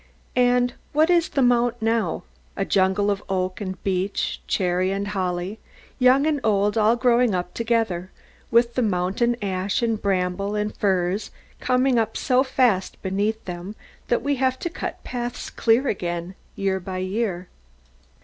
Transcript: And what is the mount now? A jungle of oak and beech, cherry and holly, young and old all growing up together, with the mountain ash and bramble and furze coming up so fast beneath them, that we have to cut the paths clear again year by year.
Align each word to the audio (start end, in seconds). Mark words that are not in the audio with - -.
And 0.35 0.73
what 0.93 1.11
is 1.11 1.29
the 1.29 1.43
mount 1.43 1.79
now? 1.79 2.23
A 2.57 2.65
jungle 2.65 3.11
of 3.11 3.21
oak 3.29 3.61
and 3.61 3.77
beech, 3.83 4.41
cherry 4.47 4.89
and 4.89 5.09
holly, 5.09 5.59
young 5.99 6.25
and 6.25 6.39
old 6.43 6.75
all 6.75 6.95
growing 6.95 7.35
up 7.35 7.53
together, 7.53 8.09
with 8.49 8.73
the 8.73 8.81
mountain 8.81 9.35
ash 9.43 9.83
and 9.83 10.01
bramble 10.01 10.55
and 10.55 10.75
furze 10.75 11.29
coming 11.59 11.99
up 11.99 12.17
so 12.17 12.41
fast 12.43 12.99
beneath 13.03 13.45
them, 13.45 13.75
that 14.07 14.23
we 14.23 14.37
have 14.37 14.57
to 14.61 14.71
cut 14.71 14.97
the 15.03 15.07
paths 15.07 15.51
clear 15.51 15.87
again 15.87 16.33
year 16.55 16.79
by 16.79 16.97
year. 16.97 17.47